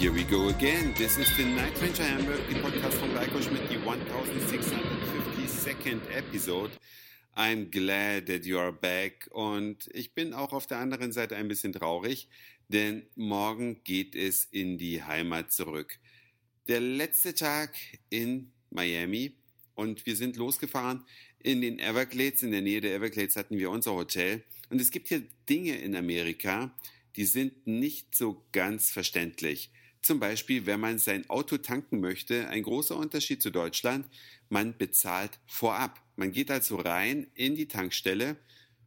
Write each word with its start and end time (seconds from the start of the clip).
go 0.00 0.48
again. 0.48 0.94
This 0.96 1.18
is 1.18 1.28
the 1.36 1.44
Night 1.44 1.76
Venture 1.76 2.04
Hamburg, 2.04 2.40
the 2.48 2.54
podcast 2.54 2.94
from 2.94 3.10
Geico 3.10 3.42
Schmidt, 3.42 3.68
the 3.68 3.76
1652nd 3.76 6.00
episode. 6.16 6.70
I'm 7.36 7.70
glad 7.70 8.26
that 8.28 8.46
you 8.46 8.58
are 8.58 8.72
back 8.72 9.28
und 9.30 9.90
ich 9.92 10.14
bin 10.14 10.32
auch 10.32 10.54
auf 10.54 10.66
der 10.66 10.78
anderen 10.78 11.12
Seite 11.12 11.36
ein 11.36 11.48
bisschen 11.48 11.74
traurig, 11.74 12.28
denn 12.68 13.02
morgen 13.14 13.84
geht 13.84 14.14
es 14.14 14.46
in 14.46 14.78
die 14.78 15.02
Heimat 15.02 15.52
zurück. 15.52 15.98
Der 16.66 16.80
letzte 16.80 17.34
Tag 17.34 17.76
in 18.08 18.52
Miami 18.70 19.36
und 19.74 20.06
wir 20.06 20.16
sind 20.16 20.36
losgefahren 20.36 21.04
in 21.40 21.60
den 21.60 21.78
Everglades. 21.78 22.42
In 22.42 22.52
der 22.52 22.62
Nähe 22.62 22.80
der 22.80 22.94
Everglades 22.94 23.36
hatten 23.36 23.58
wir 23.58 23.68
unser 23.68 23.92
Hotel 23.92 24.44
und 24.70 24.80
es 24.80 24.90
gibt 24.90 25.08
hier 25.08 25.24
Dinge 25.46 25.76
in 25.76 25.94
Amerika, 25.94 26.74
die 27.16 27.26
sind 27.26 27.66
nicht 27.66 28.16
so 28.16 28.46
ganz 28.52 28.88
verständlich. 28.88 29.70
Zum 30.02 30.18
Beispiel, 30.18 30.64
wenn 30.66 30.80
man 30.80 30.98
sein 30.98 31.28
Auto 31.28 31.58
tanken 31.58 32.00
möchte, 32.00 32.48
ein 32.48 32.62
großer 32.62 32.96
Unterschied 32.96 33.42
zu 33.42 33.50
Deutschland, 33.50 34.06
man 34.48 34.76
bezahlt 34.76 35.38
vorab. 35.46 36.00
Man 36.16 36.32
geht 36.32 36.50
also 36.50 36.76
rein 36.76 37.26
in 37.34 37.54
die 37.54 37.68
Tankstelle, 37.68 38.36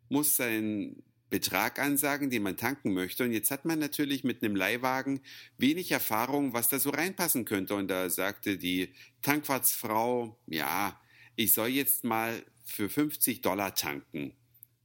muss 0.09 0.35
seinen 0.37 1.03
Betrag 1.29 1.79
ansagen, 1.79 2.29
den 2.29 2.43
man 2.43 2.57
tanken 2.57 2.93
möchte. 2.93 3.23
Und 3.23 3.31
jetzt 3.31 3.49
hat 3.51 3.65
man 3.65 3.79
natürlich 3.79 4.23
mit 4.23 4.43
einem 4.43 4.55
Leihwagen 4.55 5.21
wenig 5.57 5.91
Erfahrung, 5.91 6.53
was 6.53 6.67
da 6.67 6.77
so 6.79 6.89
reinpassen 6.89 7.45
könnte. 7.45 7.75
Und 7.75 7.87
da 7.87 8.09
sagte 8.09 8.57
die 8.57 8.93
Tankwartsfrau, 9.21 10.39
ja, 10.47 10.99
ich 11.35 11.53
soll 11.53 11.69
jetzt 11.69 12.03
mal 12.03 12.43
für 12.63 12.89
50 12.89 13.41
Dollar 13.41 13.73
tanken. 13.73 14.35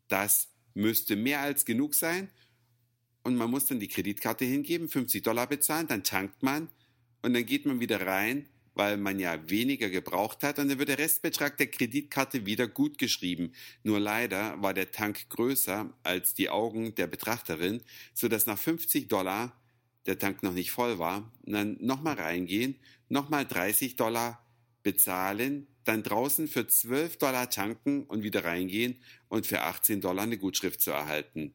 Das 0.09 0.49
müsste 0.75 1.17
mehr 1.17 1.41
als 1.41 1.65
genug 1.65 1.95
sein 1.95 2.31
und 3.29 3.37
man 3.37 3.51
muss 3.51 3.67
dann 3.67 3.79
die 3.79 3.89
Kreditkarte 3.89 4.47
hingeben, 4.47 4.89
50 4.89 5.23
Dollar 5.23 5.47
bezahlen, 5.47 5.87
dann 5.87 6.03
tankt 6.03 6.43
man 6.43 6.69
und 7.21 7.35
dann 7.35 7.45
geht 7.45 7.67
man 7.67 7.79
wieder 7.79 8.07
rein, 8.07 8.49
weil 8.73 8.97
man 8.97 9.19
ja 9.19 9.51
weniger 9.51 9.91
gebraucht 9.91 10.43
hat 10.43 10.59
und 10.59 10.69
dann 10.69 10.79
wird 10.79 10.89
der 10.89 10.99
Restbetrag 10.99 11.59
der 11.59 11.67
Kreditkarte 11.67 12.47
wieder 12.47 12.67
gut 12.67 12.97
geschrieben. 12.97 13.53
Nur 13.83 14.01
leider 14.01 14.63
war 14.63 14.73
der 14.73 14.93
Tank 14.93 15.29
größer 15.29 15.93
als 16.05 16.33
die 16.33 16.49
Augen 16.49 16.95
der 16.95 17.07
Betrachterin, 17.07 17.83
sodass 18.15 18.47
nach 18.47 18.59
50 18.59 19.09
Dollar 19.09 19.61
der 20.07 20.19
Tank 20.19 20.43
noch 20.43 20.55
nicht 20.55 20.71
voll 20.71 20.99
war, 20.99 21.31
und 21.45 21.53
dann 21.53 21.77
nochmal 21.81 22.15
reingehen, 22.15 22.77
nochmal 23.11 23.45
30 23.45 23.97
Dollar 23.97 24.43
bezahlen, 24.83 25.67
dann 25.85 26.03
draußen 26.03 26.49
für 26.49 26.67
12 26.67 27.19
Dollar 27.19 27.51
tanken 27.51 28.05
und 28.05 28.23
wieder 28.23 28.45
reingehen 28.45 29.03
und 29.29 29.47
für 29.47 29.63
18 29.63 30.01
Dollar 30.01 30.23
eine 30.23 30.39
Gutschrift 30.39 30.81
zu 30.81 30.93
erhalten. 30.93 31.53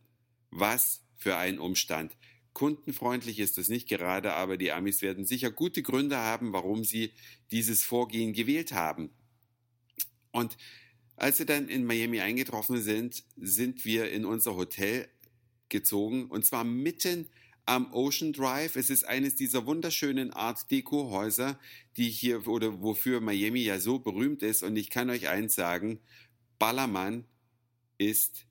Was 0.51 1.02
für 1.23 1.37
einen 1.37 1.57
Umstand. 1.57 2.15
Kundenfreundlich 2.53 3.39
ist 3.39 3.57
es 3.57 3.69
nicht 3.69 3.87
gerade, 3.87 4.33
aber 4.33 4.57
die 4.57 4.71
Amis 4.71 5.01
werden 5.01 5.25
sicher 5.25 5.49
gute 5.49 5.81
Gründe 5.81 6.17
haben, 6.17 6.53
warum 6.53 6.83
sie 6.83 7.11
dieses 7.49 7.83
Vorgehen 7.83 8.33
gewählt 8.33 8.73
haben. 8.73 9.09
Und 10.31 10.57
als 11.15 11.39
wir 11.39 11.45
dann 11.45 11.69
in 11.69 11.85
Miami 11.85 12.19
eingetroffen 12.19 12.81
sind, 12.81 13.23
sind 13.37 13.85
wir 13.85 14.11
in 14.11 14.25
unser 14.25 14.55
Hotel 14.55 15.07
gezogen 15.69 16.25
und 16.25 16.45
zwar 16.45 16.63
mitten 16.63 17.27
am 17.65 17.91
Ocean 17.93 18.33
Drive. 18.33 18.75
Es 18.75 18.89
ist 18.89 19.05
eines 19.05 19.35
dieser 19.35 19.65
wunderschönen 19.65 20.31
Art 20.33 20.69
Deco 20.69 21.09
Häuser, 21.09 21.57
die 21.97 22.09
hier 22.09 22.45
oder 22.47 22.81
wofür 22.81 23.21
Miami 23.21 23.61
ja 23.61 23.79
so 23.79 23.99
berühmt 23.99 24.43
ist 24.43 24.61
und 24.61 24.75
ich 24.75 24.89
kann 24.89 25.09
euch 25.09 25.29
eins 25.29 25.55
sagen, 25.55 25.99
Ballermann 26.59 27.25
ist 27.97 28.45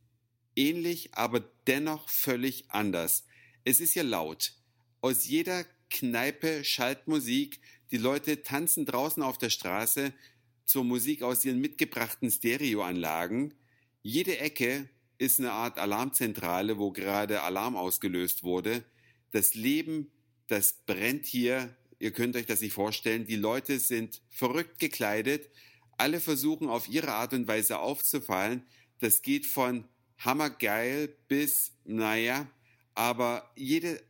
ähnlich, 0.56 1.14
aber 1.14 1.40
dennoch 1.66 2.08
völlig 2.08 2.64
anders. 2.68 3.24
Es 3.64 3.80
ist 3.80 3.94
ja 3.94 4.02
laut. 4.02 4.52
Aus 5.00 5.26
jeder 5.26 5.64
Kneipe 5.90 6.64
schallt 6.64 7.06
Musik. 7.06 7.60
Die 7.90 7.98
Leute 7.98 8.42
tanzen 8.42 8.86
draußen 8.86 9.22
auf 9.22 9.38
der 9.38 9.50
Straße 9.50 10.12
zur 10.64 10.84
Musik 10.84 11.22
aus 11.22 11.44
ihren 11.44 11.60
mitgebrachten 11.60 12.30
Stereoanlagen. 12.30 13.54
Jede 14.02 14.38
Ecke 14.38 14.88
ist 15.18 15.38
eine 15.38 15.52
Art 15.52 15.78
Alarmzentrale, 15.78 16.78
wo 16.78 16.90
gerade 16.90 17.42
Alarm 17.42 17.76
ausgelöst 17.76 18.42
wurde. 18.42 18.82
Das 19.30 19.54
Leben, 19.54 20.10
das 20.48 20.72
brennt 20.86 21.26
hier. 21.26 21.76
Ihr 21.98 22.10
könnt 22.10 22.34
euch 22.34 22.46
das 22.46 22.60
nicht 22.60 22.72
vorstellen. 22.72 23.26
Die 23.26 23.36
Leute 23.36 23.78
sind 23.78 24.22
verrückt 24.30 24.78
gekleidet. 24.78 25.48
Alle 25.96 26.20
versuchen 26.20 26.68
auf 26.68 26.88
ihre 26.88 27.12
Art 27.12 27.32
und 27.32 27.46
Weise 27.46 27.78
aufzufallen. 27.78 28.64
Das 28.98 29.22
geht 29.22 29.46
von 29.46 29.84
hammergeil 30.24 31.08
bis, 31.28 31.72
naja, 31.84 32.48
aber 32.94 33.50
jede, 33.56 34.02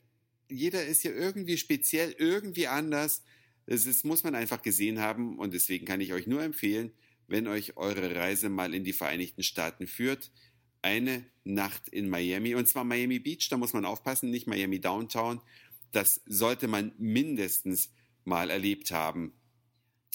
jeder 0.49 0.85
ist 0.85 1.05
ja 1.05 1.13
irgendwie 1.13 1.57
speziell, 1.57 2.15
irgendwie 2.19 2.69
anders. 2.69 3.23
Das 3.67 3.87
ist, 3.87 4.05
muss 4.05 4.25
man 4.25 4.35
einfach 4.35 4.63
gesehen 4.63 5.01
haben 5.01 5.39
und 5.39 5.55
deswegen 5.55 5.87
kann 5.87 6.01
ich 6.01 6.13
euch 6.13 6.27
nur 6.27 6.43
empfehlen, 6.43 6.93
wenn 7.29 7.47
euch 7.47 7.77
eure 7.77 8.15
Reise 8.15 8.49
mal 8.49 8.75
in 8.75 8.85
die 8.85 8.93
Vereinigten 8.93 9.43
Staaten 9.43 9.87
führt, 9.87 10.31
eine 10.83 11.25
Nacht 11.45 11.89
in 11.89 12.09
Miami 12.09 12.55
und 12.55 12.69
zwar 12.69 12.85
Miami 12.85 13.21
Beach, 13.21 13.49
da 13.49 13.57
muss 13.57 13.73
man 13.73 13.85
aufpassen, 13.85 14.31
nicht 14.31 14.47
Miami 14.47 14.81
Downtown. 14.81 15.41
Das 15.93 16.21
sollte 16.27 16.69
man 16.69 16.93
mindestens 16.99 17.93
mal 18.25 18.51
erlebt 18.51 18.91
haben. 18.91 19.33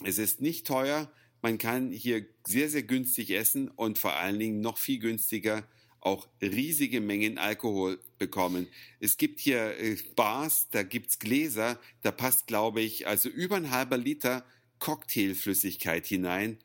Es 0.04 0.18
ist 0.18 0.42
nicht 0.42 0.68
teuer, 0.68 1.12
man 1.42 1.58
kann 1.58 1.92
hier 1.92 2.26
sehr, 2.46 2.70
sehr 2.70 2.84
günstig 2.84 3.32
essen 3.32 3.70
und 3.70 3.98
vor 3.98 4.16
allen 4.16 4.40
Dingen 4.40 4.60
noch 4.60 4.78
viel 4.78 5.00
günstiger 5.00 5.68
auch 6.08 6.28
riesige 6.42 7.02
Mengen 7.02 7.38
Alkohol 7.38 8.00
bekommen. 8.18 8.68
Es 9.02 9.18
gibt 9.18 9.40
hier 9.42 9.78
äh, 9.78 9.98
Bars, 10.16 10.70
da 10.72 10.84
gibt's 10.84 11.20
Gläser, 11.20 11.80
da 12.02 12.12
passt, 12.12 12.48
glaube 12.48 12.82
ich, 12.82 13.08
also 13.08 13.28
über 13.28 13.58
ein 13.58 13.72
halber 13.72 13.98
Liter 13.98 14.46
Cocktailflüssigkeit 14.80 16.08
hinein. 16.08 16.60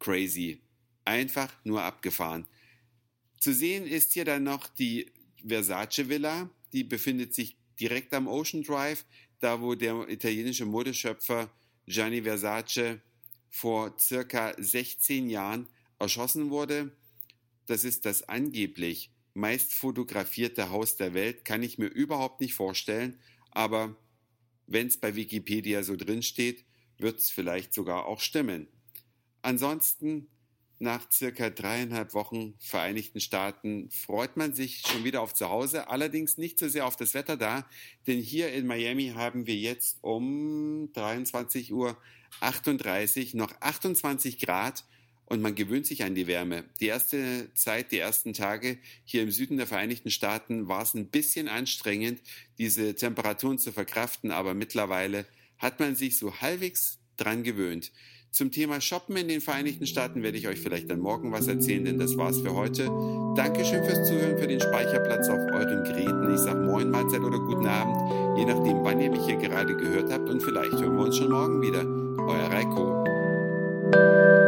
Crazy. 0.00 0.60
Einfach 1.04 1.52
nur 1.64 1.82
abgefahren. 1.82 2.46
Zu 3.38 3.54
sehen 3.54 3.86
ist 3.86 4.12
hier 4.12 4.24
dann 4.24 4.42
noch 4.42 4.66
die 4.66 5.06
Versace 5.46 6.08
Villa, 6.08 6.50
die 6.72 6.84
befindet 6.84 7.34
sich 7.34 7.56
direkt 7.78 8.12
am 8.12 8.26
Ocean 8.26 8.62
Drive, 8.62 9.04
da 9.38 9.60
wo 9.60 9.74
der 9.74 10.08
italienische 10.08 10.66
Modeschöpfer 10.66 11.50
Gianni 11.86 12.22
Versace 12.22 12.98
vor 13.48 13.96
circa 13.98 14.52
16 14.58 15.30
Jahren 15.30 15.68
erschossen 15.98 16.50
wurde 16.50 16.92
das 17.66 17.84
ist 17.84 18.06
das 18.06 18.28
angeblich 18.28 19.10
meist 19.34 19.72
fotografierte 19.72 20.70
Haus 20.70 20.96
der 20.96 21.14
Welt, 21.14 21.44
kann 21.44 21.62
ich 21.62 21.78
mir 21.78 21.86
überhaupt 21.86 22.40
nicht 22.40 22.54
vorstellen, 22.54 23.18
aber 23.50 23.96
wenn 24.66 24.86
es 24.86 24.98
bei 24.98 25.14
Wikipedia 25.14 25.82
so 25.82 25.96
drin 25.96 26.22
steht, 26.22 26.64
wird 26.98 27.18
es 27.18 27.30
vielleicht 27.30 27.72
sogar 27.72 28.06
auch 28.06 28.20
stimmen. 28.20 28.68
Ansonsten, 29.42 30.28
nach 30.78 31.10
circa 31.12 31.50
dreieinhalb 31.50 32.14
Wochen 32.14 32.54
Vereinigten 32.58 33.20
Staaten 33.20 33.90
freut 33.90 34.36
man 34.36 34.54
sich 34.54 34.80
schon 34.80 35.04
wieder 35.04 35.20
auf 35.20 35.34
Zuhause, 35.34 35.88
allerdings 35.88 36.38
nicht 36.38 36.58
so 36.58 36.68
sehr 36.68 36.86
auf 36.86 36.96
das 36.96 37.14
Wetter 37.14 37.36
da, 37.36 37.68
denn 38.06 38.18
hier 38.18 38.52
in 38.52 38.66
Miami 38.66 39.08
haben 39.14 39.46
wir 39.46 39.56
jetzt 39.56 39.98
um 40.02 40.90
23 40.92 41.72
Uhr 41.72 41.98
38 42.40 43.34
noch 43.34 43.52
28 43.60 44.38
Grad 44.38 44.84
und 45.30 45.40
man 45.40 45.54
gewöhnt 45.54 45.86
sich 45.86 46.02
an 46.02 46.14
die 46.14 46.26
Wärme. 46.26 46.64
Die 46.80 46.86
erste 46.86 47.48
Zeit, 47.54 47.92
die 47.92 47.98
ersten 47.98 48.34
Tage 48.34 48.78
hier 49.04 49.22
im 49.22 49.30
Süden 49.30 49.56
der 49.56 49.68
Vereinigten 49.68 50.10
Staaten 50.10 50.68
war 50.68 50.82
es 50.82 50.92
ein 50.94 51.06
bisschen 51.06 51.48
anstrengend, 51.48 52.20
diese 52.58 52.94
Temperaturen 52.96 53.56
zu 53.56 53.72
verkraften, 53.72 54.32
aber 54.32 54.54
mittlerweile 54.54 55.24
hat 55.56 55.78
man 55.78 55.94
sich 55.94 56.18
so 56.18 56.40
halbwegs 56.40 56.98
dran 57.16 57.44
gewöhnt. 57.44 57.92
Zum 58.32 58.50
Thema 58.50 58.80
Shoppen 58.80 59.16
in 59.16 59.28
den 59.28 59.40
Vereinigten 59.40 59.86
Staaten 59.86 60.22
werde 60.22 60.36
ich 60.36 60.48
euch 60.48 60.60
vielleicht 60.60 60.90
dann 60.90 61.00
morgen 61.00 61.30
was 61.30 61.46
erzählen, 61.46 61.84
denn 61.84 61.98
das 61.98 62.16
war's 62.16 62.40
für 62.40 62.54
heute. 62.54 62.86
Dankeschön 63.36 63.84
fürs 63.84 64.08
Zuhören, 64.08 64.36
für 64.36 64.48
den 64.48 64.60
Speicherplatz 64.60 65.28
auf 65.28 65.38
euren 65.52 65.84
Geräten. 65.84 66.34
Ich 66.34 66.40
sage 66.40 66.60
Moin, 66.60 66.90
Mahlzeit 66.90 67.20
oder 67.20 67.38
guten 67.38 67.66
Abend, 67.66 68.38
je 68.38 68.44
nachdem, 68.46 68.82
wann 68.82 69.00
ihr 69.00 69.10
mich 69.10 69.24
hier 69.26 69.36
gerade 69.36 69.76
gehört 69.76 70.12
habt 70.12 70.28
und 70.28 70.42
vielleicht 70.42 70.72
hören 70.72 70.96
wir 70.96 71.04
uns 71.04 71.16
schon 71.16 71.30
morgen 71.30 71.62
wieder. 71.62 71.84
Euer 72.26 72.50
Reiko. 72.50 74.39